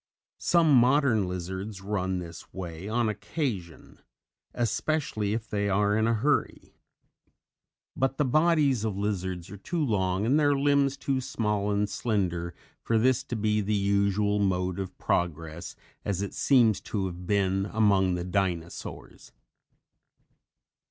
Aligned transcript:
Some 0.39 0.73
modern 0.73 1.27
lizards 1.27 1.81
run 1.81 2.17
this 2.17 2.51
way 2.51 2.89
on 2.89 3.07
occasion, 3.07 3.99
especially 4.51 5.33
if 5.33 5.47
they 5.47 5.69
are 5.69 5.95
in 5.95 6.07
a 6.07 6.15
hurry. 6.15 6.73
But 7.95 8.17
the 8.17 8.25
bodies 8.25 8.83
of 8.83 8.97
lizards 8.97 9.51
are 9.51 9.57
too 9.57 9.85
long 9.85 10.25
and 10.25 10.39
their 10.39 10.57
limbs 10.57 10.97
too 10.97 11.21
small 11.21 11.69
and 11.69 11.87
slender 11.87 12.55
for 12.81 12.97
this 12.97 13.23
to 13.25 13.35
be 13.35 13.61
the 13.61 13.75
usual 13.75 14.39
mode 14.39 14.79
of 14.79 14.97
progress, 14.97 15.75
as 16.03 16.23
it 16.23 16.33
seems 16.33 16.81
to 16.81 17.05
have 17.05 17.27
been 17.27 17.67
among 17.67 18.15
the 18.15 18.23
Dinosaurs. 18.23 19.31